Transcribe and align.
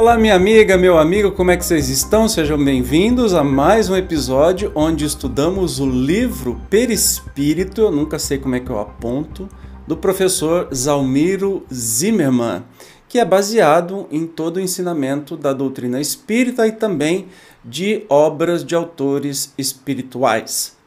Olá, 0.00 0.16
minha 0.16 0.34
amiga, 0.34 0.78
meu 0.78 0.96
amigo, 0.96 1.30
como 1.32 1.50
é 1.50 1.58
que 1.58 1.64
vocês 1.64 1.90
estão? 1.90 2.26
Sejam 2.26 2.56
bem-vindos 2.56 3.34
a 3.34 3.44
mais 3.44 3.90
um 3.90 3.94
episódio 3.94 4.72
onde 4.74 5.04
estudamos 5.04 5.78
o 5.78 5.84
livro 5.84 6.58
Perispírito, 6.70 7.82
eu 7.82 7.90
nunca 7.90 8.18
sei 8.18 8.38
como 8.38 8.54
é 8.54 8.60
que 8.60 8.70
eu 8.70 8.80
aponto, 8.80 9.46
do 9.86 9.98
professor 9.98 10.74
Zalmiro 10.74 11.66
Zimmermann, 11.70 12.62
que 13.10 13.18
é 13.18 13.26
baseado 13.26 14.06
em 14.10 14.26
todo 14.26 14.56
o 14.56 14.60
ensinamento 14.60 15.36
da 15.36 15.52
doutrina 15.52 16.00
espírita 16.00 16.66
e 16.66 16.72
também 16.72 17.28
de 17.62 18.06
obras 18.08 18.64
de 18.64 18.74
autores 18.74 19.52
espirituais. 19.58 20.78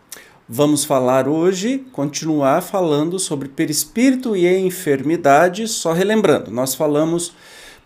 Vamos 0.50 0.86
falar 0.86 1.28
hoje, 1.28 1.86
continuar 1.92 2.62
falando 2.62 3.20
sobre 3.20 3.48
perispírito 3.48 4.36
e 4.36 4.48
enfermidade, 4.58 5.68
só 5.68 5.94
relembrando, 5.94 6.50
nós 6.50 6.74
falamos 6.74 7.32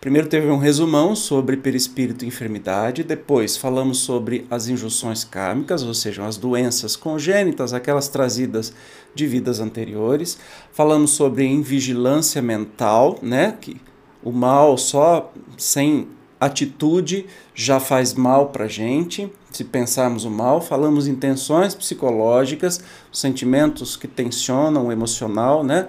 Primeiro 0.00 0.28
teve 0.28 0.48
um 0.48 0.58
resumão 0.58 1.16
sobre 1.16 1.56
perispírito 1.56 2.24
e 2.24 2.28
enfermidade, 2.28 3.02
depois 3.02 3.56
falamos 3.56 3.98
sobre 3.98 4.46
as 4.48 4.68
injunções 4.68 5.24
kármicas, 5.24 5.82
ou 5.82 5.92
seja, 5.92 6.24
as 6.24 6.36
doenças 6.36 6.94
congênitas, 6.94 7.72
aquelas 7.72 8.06
trazidas 8.06 8.72
de 9.12 9.26
vidas 9.26 9.58
anteriores. 9.58 10.38
Falamos 10.72 11.10
sobre 11.10 11.44
invigilância 11.44 12.40
mental, 12.40 13.18
né, 13.20 13.56
que 13.60 13.80
o 14.22 14.30
mal 14.30 14.78
só 14.78 15.32
sem 15.56 16.06
atitude 16.40 17.26
já 17.52 17.80
faz 17.80 18.14
mal 18.14 18.50
para 18.50 18.68
gente, 18.68 19.30
se 19.50 19.64
pensarmos 19.64 20.24
o 20.24 20.30
mal. 20.30 20.60
Falamos 20.60 21.08
em 21.08 21.14
tensões 21.14 21.74
psicológicas, 21.74 22.80
sentimentos 23.12 23.96
que 23.96 24.06
tensionam 24.06 24.86
o 24.86 24.92
emocional, 24.92 25.64
né? 25.64 25.88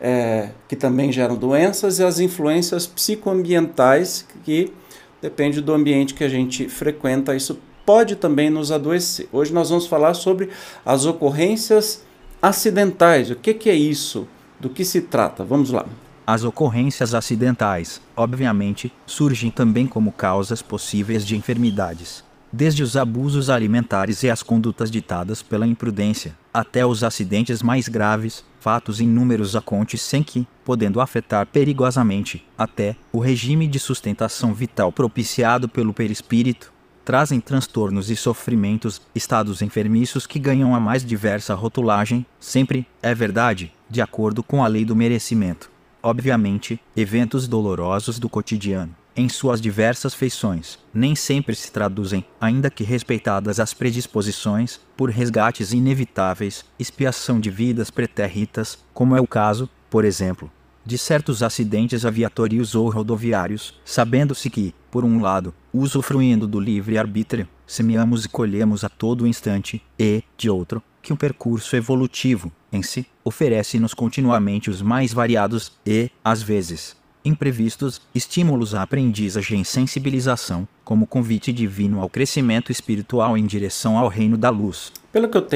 É, 0.00 0.50
que 0.68 0.76
também 0.76 1.10
geram 1.10 1.36
doenças, 1.36 1.98
e 1.98 2.04
as 2.04 2.18
influências 2.18 2.86
psicoambientais, 2.86 4.26
que 4.44 4.72
depende 5.20 5.60
do 5.60 5.72
ambiente 5.72 6.14
que 6.14 6.24
a 6.24 6.28
gente 6.28 6.68
frequenta, 6.68 7.34
isso 7.34 7.58
pode 7.84 8.16
também 8.16 8.50
nos 8.50 8.70
adoecer. 8.70 9.28
Hoje 9.32 9.52
nós 9.52 9.70
vamos 9.70 9.86
falar 9.86 10.14
sobre 10.14 10.50
as 10.84 11.06
ocorrências 11.06 12.04
acidentais. 12.40 13.30
O 13.30 13.36
que, 13.36 13.54
que 13.54 13.70
é 13.70 13.74
isso? 13.74 14.28
Do 14.60 14.68
que 14.68 14.84
se 14.84 15.00
trata? 15.00 15.44
Vamos 15.44 15.70
lá. 15.70 15.86
As 16.26 16.44
ocorrências 16.44 17.14
acidentais, 17.14 18.00
obviamente, 18.14 18.92
surgem 19.06 19.50
também 19.50 19.86
como 19.86 20.12
causas 20.12 20.60
possíveis 20.60 21.26
de 21.26 21.36
enfermidades 21.36 22.27
desde 22.52 22.82
os 22.82 22.96
abusos 22.96 23.50
alimentares 23.50 24.22
e 24.22 24.30
as 24.30 24.42
condutas 24.42 24.90
ditadas 24.90 25.42
pela 25.42 25.66
imprudência, 25.66 26.36
até 26.52 26.84
os 26.84 27.04
acidentes 27.04 27.62
mais 27.62 27.88
graves, 27.88 28.44
fatos 28.60 29.00
inúmeros 29.00 29.54
acontecem 29.54 30.22
que, 30.22 30.46
podendo 30.64 31.00
afetar 31.00 31.46
perigosamente 31.46 32.44
até 32.56 32.96
o 33.12 33.18
regime 33.18 33.66
de 33.66 33.78
sustentação 33.78 34.52
vital 34.52 34.90
propiciado 34.90 35.68
pelo 35.68 35.94
perispírito, 35.94 36.72
trazem 37.04 37.40
transtornos 37.40 38.10
e 38.10 38.16
sofrimentos, 38.16 39.00
estados 39.14 39.62
enfermiços 39.62 40.26
que 40.26 40.38
ganham 40.38 40.74
a 40.74 40.80
mais 40.80 41.02
diversa 41.02 41.54
rotulagem, 41.54 42.26
sempre, 42.38 42.86
é 43.02 43.14
verdade, 43.14 43.72
de 43.88 44.02
acordo 44.02 44.42
com 44.42 44.62
a 44.62 44.66
lei 44.66 44.84
do 44.84 44.94
merecimento. 44.94 45.70
Obviamente, 46.02 46.78
eventos 46.94 47.48
dolorosos 47.48 48.18
do 48.18 48.28
cotidiano, 48.28 48.94
em 49.18 49.28
suas 49.28 49.60
diversas 49.60 50.14
feições, 50.14 50.78
nem 50.94 51.16
sempre 51.16 51.52
se 51.56 51.72
traduzem, 51.72 52.24
ainda 52.40 52.70
que 52.70 52.84
respeitadas 52.84 53.58
as 53.58 53.74
predisposições, 53.74 54.78
por 54.96 55.10
resgates 55.10 55.72
inevitáveis, 55.72 56.64
expiação 56.78 57.40
de 57.40 57.50
vidas 57.50 57.90
pretéritas, 57.90 58.78
como 58.94 59.16
é 59.16 59.20
o 59.20 59.26
caso, 59.26 59.68
por 59.90 60.04
exemplo, 60.04 60.48
de 60.86 60.96
certos 60.96 61.42
acidentes 61.42 62.04
aviatórios 62.04 62.76
ou 62.76 62.88
rodoviários, 62.88 63.74
sabendo-se 63.84 64.48
que, 64.48 64.72
por 64.88 65.04
um 65.04 65.20
lado, 65.20 65.52
usufruindo 65.74 66.46
do 66.46 66.60
livre-arbítrio, 66.60 67.48
semeamos 67.66 68.24
e 68.24 68.28
colhemos 68.28 68.84
a 68.84 68.88
todo 68.88 69.26
instante, 69.26 69.82
e, 69.98 70.22
de 70.36 70.48
outro, 70.48 70.80
que 71.02 71.12
um 71.12 71.16
percurso 71.16 71.74
evolutivo, 71.74 72.52
em 72.72 72.82
si, 72.84 73.04
oferece-nos 73.24 73.94
continuamente 73.94 74.70
os 74.70 74.80
mais 74.80 75.12
variados 75.12 75.72
e, 75.84 76.08
às 76.24 76.40
vezes, 76.40 76.96
imprevistos, 77.24 78.00
estímulos 78.14 78.74
à 78.74 78.82
aprendizagem 78.82 79.60
e 79.60 79.64
sensibilização, 79.64 80.66
como 80.84 81.06
convite 81.06 81.52
divino 81.52 82.00
ao 82.00 82.08
crescimento 82.08 82.72
espiritual 82.72 83.36
em 83.36 83.46
direção 83.46 83.98
ao 83.98 84.08
reino 84.08 84.36
da 84.36 84.50
luz. 84.50 84.92
Pelo 85.12 85.28
que 85.28 85.36
eu 85.36 85.46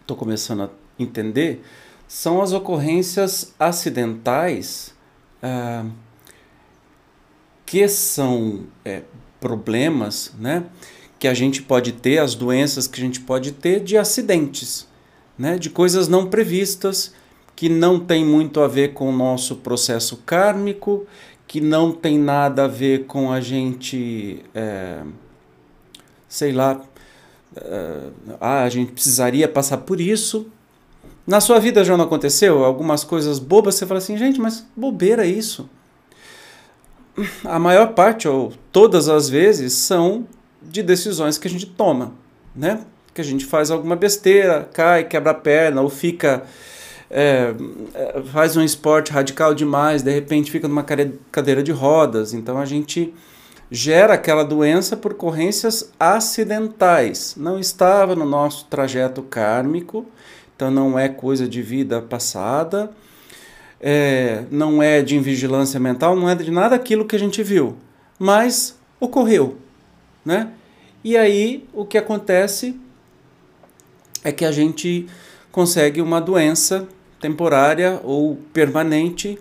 estou 0.00 0.16
começando 0.16 0.62
a 0.62 0.70
entender, 0.98 1.62
são 2.06 2.40
as 2.40 2.52
ocorrências 2.52 3.54
acidentais 3.58 4.94
ah, 5.42 5.84
que 7.66 7.88
são 7.88 8.66
é, 8.84 9.02
problemas 9.40 10.32
né, 10.38 10.64
que 11.18 11.26
a 11.26 11.34
gente 11.34 11.62
pode 11.62 11.92
ter, 11.92 12.18
as 12.18 12.34
doenças 12.34 12.86
que 12.86 13.00
a 13.00 13.04
gente 13.04 13.20
pode 13.20 13.52
ter 13.52 13.80
de 13.80 13.96
acidentes, 13.96 14.86
né, 15.36 15.58
de 15.58 15.70
coisas 15.70 16.06
não 16.08 16.26
previstas 16.26 17.12
que 17.56 17.68
não 17.68 18.00
tem 18.00 18.24
muito 18.24 18.60
a 18.60 18.68
ver 18.68 18.92
com 18.94 19.08
o 19.08 19.12
nosso 19.12 19.56
processo 19.56 20.18
kármico, 20.26 21.06
que 21.46 21.60
não 21.60 21.92
tem 21.92 22.18
nada 22.18 22.64
a 22.64 22.68
ver 22.68 23.06
com 23.06 23.30
a 23.32 23.40
gente, 23.40 24.44
é, 24.54 25.02
sei 26.28 26.52
lá, 26.52 26.80
é, 27.56 28.00
ah, 28.40 28.64
a 28.64 28.68
gente 28.68 28.92
precisaria 28.92 29.46
passar 29.46 29.78
por 29.78 30.00
isso. 30.00 30.48
Na 31.26 31.40
sua 31.40 31.58
vida 31.58 31.84
já 31.84 31.96
não 31.96 32.04
aconteceu? 32.04 32.64
Algumas 32.64 33.04
coisas 33.04 33.38
bobas, 33.38 33.76
você 33.76 33.86
fala 33.86 33.98
assim, 33.98 34.16
gente, 34.16 34.40
mas 34.40 34.66
bobeira 34.76 35.24
isso. 35.24 35.68
A 37.44 37.58
maior 37.58 37.94
parte, 37.94 38.26
ou 38.26 38.52
todas 38.72 39.08
as 39.08 39.28
vezes, 39.28 39.72
são 39.74 40.26
de 40.60 40.82
decisões 40.82 41.38
que 41.38 41.46
a 41.46 41.50
gente 41.50 41.66
toma, 41.66 42.12
né? 42.54 42.80
Que 43.14 43.20
a 43.20 43.24
gente 43.24 43.44
faz 43.44 43.70
alguma 43.70 43.94
besteira, 43.94 44.68
cai, 44.72 45.04
quebra 45.04 45.30
a 45.30 45.34
perna, 45.34 45.80
ou 45.80 45.88
fica 45.88 46.44
é, 47.16 47.54
é, 47.94 48.22
faz 48.32 48.56
um 48.56 48.62
esporte 48.62 49.12
radical 49.12 49.54
demais, 49.54 50.02
de 50.02 50.10
repente 50.10 50.50
fica 50.50 50.66
numa 50.66 50.84
cadeira 51.30 51.62
de 51.62 51.70
rodas. 51.70 52.34
Então 52.34 52.58
a 52.58 52.64
gente 52.64 53.14
gera 53.70 54.14
aquela 54.14 54.42
doença 54.42 54.96
por 54.96 55.12
ocorrências 55.12 55.92
acidentais. 55.98 57.36
Não 57.36 57.56
estava 57.56 58.16
no 58.16 58.24
nosso 58.24 58.66
trajeto 58.66 59.22
kármico, 59.22 60.04
então 60.56 60.72
não 60.72 60.98
é 60.98 61.08
coisa 61.08 61.46
de 61.46 61.62
vida 61.62 62.02
passada, 62.02 62.90
é, 63.80 64.42
não 64.50 64.82
é 64.82 65.00
de 65.00 65.16
invigilância 65.16 65.78
mental, 65.78 66.16
não 66.16 66.28
é 66.28 66.34
de 66.34 66.50
nada 66.50 66.74
aquilo 66.74 67.04
que 67.04 67.14
a 67.14 67.18
gente 67.18 67.44
viu, 67.44 67.76
mas 68.18 68.76
ocorreu, 68.98 69.56
né? 70.24 70.50
E 71.04 71.16
aí 71.16 71.64
o 71.72 71.84
que 71.84 71.96
acontece 71.96 72.76
é 74.24 74.32
que 74.32 74.44
a 74.44 74.50
gente 74.50 75.06
consegue 75.52 76.00
uma 76.00 76.20
doença 76.20 76.88
temporária 77.24 78.02
ou 78.04 78.36
permanente 78.52 79.38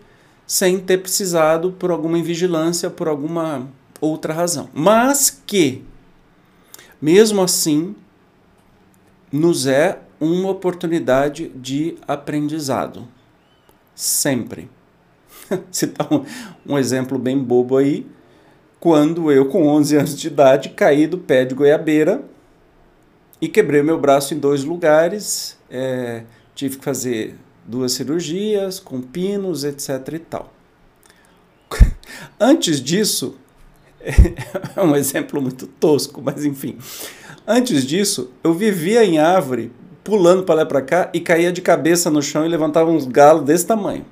sem 0.47 0.79
ter 0.79 0.99
precisado 0.99 1.73
por 1.73 1.91
alguma 1.91 2.17
invigilância, 2.17 2.89
por 2.89 3.09
alguma 3.09 3.67
outra 3.99 4.33
razão. 4.33 4.69
Mas 4.73 5.41
que, 5.45 5.83
mesmo 7.01 7.41
assim, 7.41 7.93
nos 9.29 9.67
é 9.67 9.99
uma 10.17 10.49
oportunidade 10.49 11.49
de 11.49 11.97
aprendizado. 12.07 13.05
Sempre. 13.93 14.69
Citar 15.69 16.07
um, 16.09 16.23
um 16.65 16.77
exemplo 16.77 17.19
bem 17.19 17.37
bobo 17.37 17.75
aí. 17.75 18.07
Quando 18.79 19.29
eu, 19.29 19.47
com 19.49 19.67
11 19.67 19.97
anos 19.97 20.17
de 20.17 20.27
idade, 20.27 20.69
caí 20.69 21.05
do 21.05 21.17
pé 21.17 21.43
de 21.43 21.53
goiabeira 21.53 22.23
e 23.41 23.49
quebrei 23.49 23.83
meu 23.83 23.99
braço 23.99 24.33
em 24.33 24.39
dois 24.39 24.63
lugares. 24.63 25.57
É, 25.69 26.23
tive 26.55 26.77
que 26.77 26.85
fazer 26.85 27.35
duas 27.65 27.93
cirurgias, 27.93 28.79
com 28.79 29.01
pinos, 29.01 29.63
etc 29.63 30.13
e 30.13 30.19
tal. 30.19 30.53
Antes 32.39 32.81
disso, 32.81 33.37
É 34.75 34.81
um 34.81 34.95
exemplo 34.95 35.41
muito 35.41 35.67
tosco, 35.67 36.21
mas 36.21 36.45
enfim. 36.45 36.77
Antes 37.47 37.85
disso, 37.85 38.31
eu 38.43 38.53
vivia 38.53 39.03
em 39.03 39.17
árvore, 39.17 39.71
pulando 40.03 40.43
para 40.43 40.55
lá 40.55 40.65
para 40.65 40.81
cá 40.81 41.09
e 41.13 41.19
caía 41.19 41.51
de 41.51 41.61
cabeça 41.61 42.09
no 42.09 42.21
chão 42.21 42.45
e 42.45 42.49
levantava 42.49 42.89
uns 42.89 43.05
galos 43.05 43.43
desse 43.43 43.65
tamanho. 43.65 44.05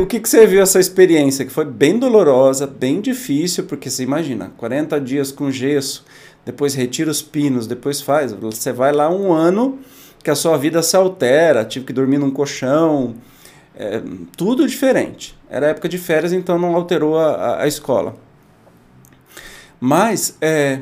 O 0.00 0.06
que, 0.06 0.18
que 0.18 0.28
serviu 0.28 0.60
essa 0.60 0.80
experiência? 0.80 1.44
Que 1.44 1.52
foi 1.52 1.64
bem 1.64 1.98
dolorosa, 1.98 2.66
bem 2.66 3.00
difícil, 3.00 3.64
porque 3.64 3.88
você 3.88 4.02
imagina, 4.02 4.52
40 4.56 5.00
dias 5.00 5.30
com 5.30 5.50
gesso, 5.50 6.04
depois 6.44 6.74
retira 6.74 7.10
os 7.10 7.22
pinos, 7.22 7.68
depois 7.68 8.00
faz. 8.00 8.32
Você 8.32 8.72
vai 8.72 8.92
lá 8.92 9.08
um 9.08 9.32
ano 9.32 9.78
que 10.26 10.30
a 10.32 10.34
sua 10.34 10.58
vida 10.58 10.82
se 10.82 10.96
altera, 10.96 11.64
tive 11.64 11.86
que 11.86 11.92
dormir 11.92 12.18
num 12.18 12.32
colchão, 12.32 13.14
é, 13.76 14.02
tudo 14.36 14.66
diferente. 14.66 15.38
Era 15.48 15.68
época 15.68 15.88
de 15.88 15.98
férias, 15.98 16.32
então 16.32 16.58
não 16.58 16.74
alterou 16.74 17.16
a, 17.16 17.62
a 17.62 17.68
escola. 17.68 18.16
Mas, 19.78 20.36
é, 20.40 20.80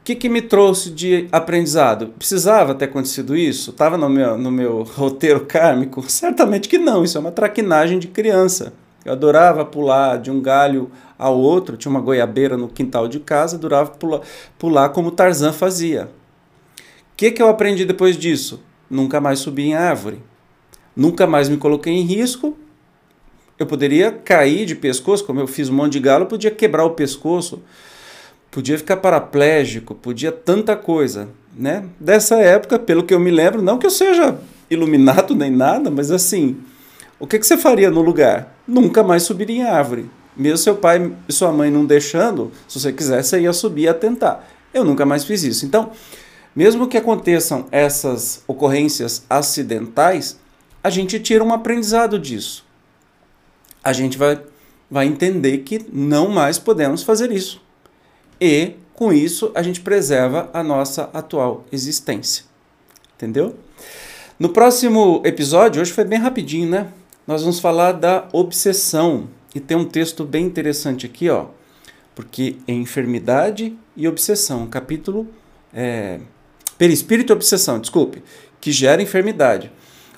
o 0.00 0.04
que, 0.04 0.16
que 0.16 0.28
me 0.28 0.42
trouxe 0.42 0.90
de 0.90 1.28
aprendizado? 1.30 2.08
Precisava 2.18 2.74
ter 2.74 2.86
acontecido 2.86 3.36
isso? 3.36 3.70
Estava 3.70 3.96
no 3.96 4.08
meu, 4.08 4.36
no 4.36 4.50
meu 4.50 4.82
roteiro 4.96 5.46
kármico? 5.46 6.02
Certamente 6.10 6.68
que 6.68 6.76
não, 6.76 7.04
isso 7.04 7.16
é 7.16 7.20
uma 7.20 7.30
traquinagem 7.30 8.00
de 8.00 8.08
criança. 8.08 8.72
Eu 9.04 9.12
adorava 9.12 9.64
pular 9.64 10.18
de 10.18 10.32
um 10.32 10.40
galho 10.40 10.90
ao 11.16 11.38
outro, 11.38 11.76
tinha 11.76 11.90
uma 11.90 12.00
goiabeira 12.00 12.56
no 12.56 12.66
quintal 12.66 13.06
de 13.06 13.20
casa, 13.20 13.54
adorava 13.54 13.92
pular, 13.92 14.22
pular 14.58 14.88
como 14.88 15.12
Tarzan 15.12 15.52
fazia. 15.52 16.10
Que, 17.16 17.30
que 17.30 17.40
eu 17.40 17.48
aprendi 17.48 17.84
depois 17.84 18.16
disso? 18.16 18.60
Nunca 18.90 19.20
mais 19.20 19.38
subi 19.38 19.64
em 19.64 19.74
árvore. 19.74 20.20
Nunca 20.96 21.26
mais 21.26 21.48
me 21.48 21.56
coloquei 21.56 21.92
em 21.92 22.02
risco. 22.02 22.56
Eu 23.58 23.66
poderia 23.66 24.10
cair 24.10 24.66
de 24.66 24.74
pescoço, 24.74 25.24
como 25.24 25.40
eu 25.40 25.46
fiz 25.46 25.68
um 25.68 25.74
monte 25.74 25.92
de 25.92 26.00
galo, 26.00 26.26
podia 26.26 26.50
quebrar 26.50 26.84
o 26.84 26.90
pescoço, 26.90 27.62
podia 28.50 28.76
ficar 28.76 28.96
paraplégico, 28.96 29.94
podia 29.94 30.32
tanta 30.32 30.76
coisa. 30.76 31.28
Né? 31.56 31.84
Dessa 32.00 32.36
época, 32.36 32.80
pelo 32.80 33.04
que 33.04 33.14
eu 33.14 33.20
me 33.20 33.30
lembro, 33.30 33.62
não 33.62 33.78
que 33.78 33.86
eu 33.86 33.90
seja 33.90 34.36
iluminado 34.68 35.36
nem 35.36 35.52
nada, 35.52 35.88
mas 35.88 36.10
assim, 36.10 36.56
o 37.18 37.28
que, 37.28 37.38
que 37.38 37.46
você 37.46 37.56
faria 37.56 37.90
no 37.90 38.02
lugar? 38.02 38.56
Nunca 38.66 39.04
mais 39.04 39.22
subiria 39.22 39.56
em 39.56 39.62
árvore. 39.62 40.10
Mesmo 40.36 40.58
seu 40.58 40.74
pai 40.74 41.12
e 41.28 41.32
sua 41.32 41.52
mãe 41.52 41.70
não 41.70 41.86
deixando, 41.86 42.50
se 42.66 42.80
você 42.80 42.92
quisesse, 42.92 43.30
você 43.30 43.40
ia 43.40 43.52
subir 43.52 43.86
a 43.86 43.94
tentar. 43.94 44.48
Eu 44.72 44.84
nunca 44.84 45.06
mais 45.06 45.24
fiz 45.24 45.44
isso. 45.44 45.64
Então, 45.64 45.92
mesmo 46.54 46.86
que 46.86 46.96
aconteçam 46.96 47.66
essas 47.72 48.42
ocorrências 48.46 49.24
acidentais, 49.28 50.38
a 50.82 50.90
gente 50.90 51.18
tira 51.18 51.42
um 51.42 51.52
aprendizado 51.52 52.18
disso. 52.18 52.64
A 53.82 53.92
gente 53.92 54.16
vai, 54.16 54.40
vai 54.90 55.06
entender 55.06 55.58
que 55.58 55.84
não 55.92 56.28
mais 56.28 56.58
podemos 56.58 57.02
fazer 57.02 57.32
isso. 57.32 57.60
E, 58.40 58.74
com 58.94 59.12
isso, 59.12 59.50
a 59.54 59.62
gente 59.62 59.80
preserva 59.80 60.50
a 60.52 60.62
nossa 60.62 61.10
atual 61.12 61.64
existência. 61.72 62.44
Entendeu? 63.16 63.56
No 64.38 64.48
próximo 64.48 65.22
episódio, 65.24 65.80
hoje 65.80 65.92
foi 65.92 66.04
bem 66.04 66.18
rapidinho, 66.18 66.68
né? 66.68 66.88
Nós 67.26 67.42
vamos 67.42 67.60
falar 67.60 67.92
da 67.92 68.28
obsessão. 68.32 69.28
E 69.54 69.60
tem 69.60 69.76
um 69.76 69.84
texto 69.84 70.24
bem 70.24 70.44
interessante 70.44 71.06
aqui, 71.06 71.30
ó. 71.30 71.46
Porque 72.14 72.56
é 72.66 72.72
enfermidade 72.72 73.76
e 73.96 74.06
obsessão. 74.06 74.66
Capítulo. 74.66 75.26
É, 75.72 76.20
perispírito 76.78 77.32
e 77.32 77.34
obsessão, 77.34 77.78
desculpe. 77.78 78.22
Que 78.60 78.72
gera 78.72 79.02
enfermidade. 79.02 79.70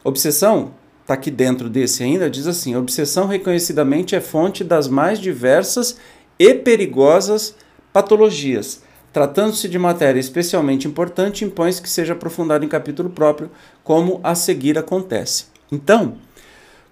Obsessão, 0.04 0.74
está 1.02 1.14
aqui 1.14 1.30
dentro 1.30 1.68
desse 1.68 2.02
ainda, 2.02 2.30
diz 2.30 2.46
assim: 2.46 2.76
obsessão 2.76 3.26
reconhecidamente 3.26 4.14
é 4.14 4.20
fonte 4.20 4.62
das 4.62 4.88
mais 4.88 5.18
diversas 5.18 5.96
e 6.38 6.54
perigosas 6.54 7.54
patologias. 7.92 8.82
Tratando-se 9.12 9.68
de 9.68 9.78
matéria 9.78 10.20
especialmente 10.20 10.86
importante, 10.86 11.44
impõe-se 11.44 11.80
que 11.80 11.88
seja 11.88 12.12
aprofundado 12.12 12.64
em 12.64 12.68
capítulo 12.68 13.08
próprio, 13.08 13.50
como 13.82 14.20
a 14.22 14.34
seguir 14.34 14.76
acontece. 14.76 15.46
Então, 15.72 16.18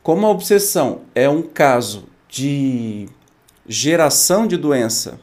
como 0.02 0.26
a 0.26 0.30
obsessão 0.30 1.02
é 1.14 1.28
um 1.28 1.42
caso 1.42 2.04
de 2.28 3.06
geração 3.66 4.46
de 4.46 4.56
doença 4.56 5.20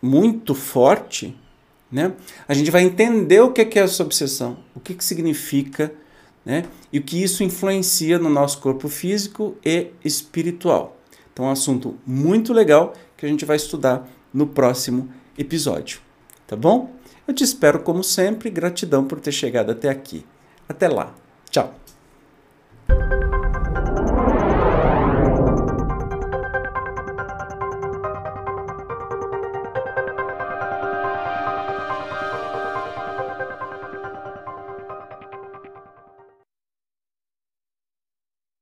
muito 0.00 0.54
forte, 0.54 1.36
né? 1.90 2.12
A 2.46 2.54
gente 2.54 2.70
vai 2.70 2.82
entender 2.82 3.40
o 3.40 3.52
que 3.52 3.62
é 3.78 3.82
essa 3.82 4.02
obsessão, 4.02 4.58
o 4.74 4.80
que, 4.80 4.94
que 4.94 5.04
significa, 5.04 5.92
né? 6.44 6.64
E 6.92 6.98
o 6.98 7.02
que 7.02 7.22
isso 7.22 7.42
influencia 7.42 8.18
no 8.18 8.28
nosso 8.28 8.58
corpo 8.58 8.88
físico 8.88 9.56
e 9.64 9.88
espiritual. 10.04 10.96
Então, 11.32 11.46
é 11.46 11.48
um 11.48 11.52
assunto 11.52 11.96
muito 12.06 12.52
legal 12.52 12.94
que 13.16 13.26
a 13.26 13.28
gente 13.28 13.44
vai 13.44 13.56
estudar 13.56 14.08
no 14.32 14.46
próximo 14.46 15.08
episódio. 15.36 16.00
Tá 16.46 16.56
bom? 16.56 16.92
Eu 17.26 17.34
te 17.34 17.44
espero 17.44 17.80
como 17.80 18.02
sempre. 18.02 18.50
Gratidão 18.50 19.04
por 19.04 19.20
ter 19.20 19.32
chegado 19.32 19.70
até 19.70 19.88
aqui. 19.88 20.24
Até 20.68 20.88
lá. 20.88 21.14
Tchau. 21.50 21.87